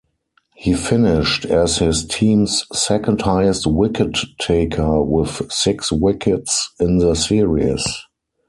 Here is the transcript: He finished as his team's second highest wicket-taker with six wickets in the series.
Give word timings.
He 0.55 0.73
finished 0.73 1.45
as 1.45 1.77
his 1.77 2.03
team's 2.07 2.65
second 2.73 3.21
highest 3.21 3.67
wicket-taker 3.67 4.99
with 5.03 5.51
six 5.53 5.91
wickets 5.91 6.71
in 6.79 6.97
the 6.97 7.13
series. 7.15 7.83